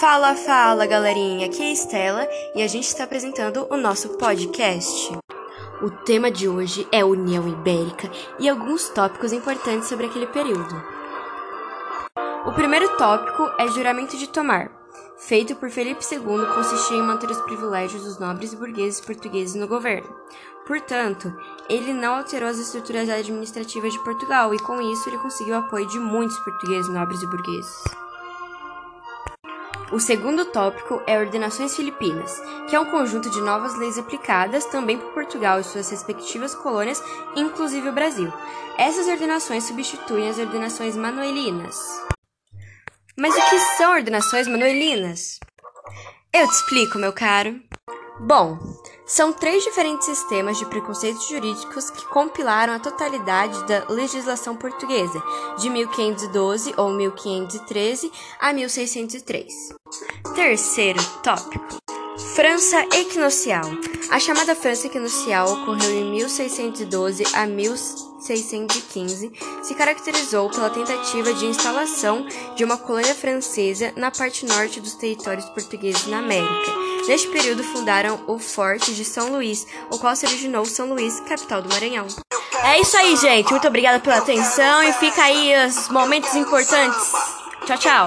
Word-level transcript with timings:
Fala, 0.00 0.34
fala, 0.34 0.86
galerinha! 0.86 1.46
Aqui 1.46 1.62
é 1.62 1.66
a 1.66 1.72
Estela 1.72 2.28
e 2.54 2.62
a 2.62 2.66
gente 2.66 2.88
está 2.88 3.04
apresentando 3.04 3.66
o 3.70 3.76
nosso 3.76 4.10
podcast. 4.18 5.16
O 5.80 5.90
tema 5.90 6.30
de 6.30 6.48
hoje 6.48 6.86
é 6.90 7.04
União 7.04 7.48
Ibérica 7.48 8.10
e 8.38 8.48
alguns 8.48 8.88
tópicos 8.88 9.32
importantes 9.32 9.88
sobre 9.88 10.06
aquele 10.06 10.26
período. 10.26 10.74
O 12.44 12.52
primeiro 12.52 12.96
tópico 12.96 13.48
é 13.58 13.68
juramento 13.68 14.16
de 14.16 14.28
tomar. 14.28 14.70
Feito 15.18 15.54
por 15.54 15.70
Felipe 15.70 16.04
II, 16.10 16.46
consistia 16.54 16.96
em 16.96 17.02
manter 17.02 17.30
os 17.30 17.40
privilégios 17.42 18.02
dos 18.02 18.18
nobres 18.18 18.52
e 18.52 18.56
burgueses 18.56 19.00
portugueses 19.00 19.54
no 19.54 19.68
governo. 19.68 20.12
Portanto, 20.66 21.32
ele 21.68 21.92
não 21.92 22.16
alterou 22.16 22.48
as 22.48 22.58
estruturas 22.58 23.08
administrativas 23.08 23.92
de 23.92 24.02
Portugal 24.02 24.52
e, 24.52 24.58
com 24.58 24.80
isso, 24.80 25.08
ele 25.08 25.18
conseguiu 25.18 25.54
o 25.54 25.58
apoio 25.58 25.86
de 25.86 25.98
muitos 25.98 26.38
portugueses 26.40 26.92
nobres 26.92 27.22
e 27.22 27.26
burgueses. 27.26 27.84
O 29.92 30.00
segundo 30.00 30.46
tópico 30.46 31.02
é 31.06 31.18
Ordenações 31.18 31.76
Filipinas, 31.76 32.42
que 32.66 32.74
é 32.74 32.80
um 32.80 32.90
conjunto 32.90 33.28
de 33.28 33.42
novas 33.42 33.76
leis 33.76 33.98
aplicadas 33.98 34.64
também 34.64 34.96
por 34.96 35.12
Portugal 35.12 35.60
e 35.60 35.64
suas 35.64 35.90
respectivas 35.90 36.54
colônias, 36.54 37.02
inclusive 37.36 37.90
o 37.90 37.92
Brasil. 37.92 38.32
Essas 38.78 39.06
ordenações 39.06 39.64
substituem 39.64 40.30
as 40.30 40.38
ordenações 40.38 40.96
manuelinas. 40.96 41.76
Mas 43.18 43.36
o 43.36 43.50
que 43.50 43.58
são 43.76 43.92
ordenações 43.92 44.48
manuelinas? 44.48 45.38
Eu 46.32 46.48
te 46.48 46.54
explico, 46.54 46.98
meu 46.98 47.12
caro. 47.12 47.60
Bom, 48.20 48.58
são 49.06 49.32
três 49.32 49.64
diferentes 49.64 50.06
sistemas 50.06 50.58
de 50.58 50.66
preconceitos 50.66 51.26
jurídicos 51.28 51.90
que 51.90 52.06
compilaram 52.06 52.74
a 52.74 52.78
totalidade 52.78 53.66
da 53.66 53.84
legislação 53.88 54.54
portuguesa, 54.54 55.22
de 55.58 55.68
1512 55.68 56.74
ou 56.76 56.90
1513 56.90 58.12
a 58.38 58.52
1603. 58.52 59.52
Terceiro 60.34 61.02
tópico: 61.22 61.81
França 62.34 62.80
Equinocial. 62.94 63.62
A 64.10 64.18
chamada 64.18 64.54
França 64.54 64.86
Equinocial 64.86 65.52
ocorreu 65.52 65.90
em 65.90 66.10
1612 66.12 67.24
a 67.34 67.46
1615, 67.46 69.32
se 69.62 69.74
caracterizou 69.74 70.48
pela 70.48 70.70
tentativa 70.70 71.34
de 71.34 71.44
instalação 71.44 72.26
de 72.56 72.64
uma 72.64 72.78
colônia 72.78 73.14
francesa 73.14 73.92
na 73.96 74.10
parte 74.10 74.46
norte 74.46 74.80
dos 74.80 74.94
territórios 74.94 75.44
portugueses 75.50 76.06
na 76.06 76.20
América. 76.20 76.72
Neste 77.06 77.28
período 77.28 77.62
fundaram 77.62 78.24
o 78.26 78.38
Forte 78.38 78.94
de 78.94 79.04
São 79.04 79.30
Luís, 79.30 79.66
o 79.90 79.98
qual 79.98 80.16
se 80.16 80.24
originou 80.24 80.64
São 80.64 80.88
Luís, 80.88 81.20
capital 81.20 81.60
do 81.60 81.68
Maranhão. 81.68 82.06
É 82.64 82.80
isso 82.80 82.96
aí, 82.96 83.14
gente. 83.16 83.50
Muito 83.50 83.68
obrigada 83.68 84.00
pela 84.00 84.16
atenção 84.16 84.82
e 84.84 84.92
fica 84.94 85.22
aí 85.22 85.66
os 85.66 85.90
momentos 85.90 86.34
importantes. 86.34 87.12
Tchau, 87.66 87.78
tchau. 87.78 88.06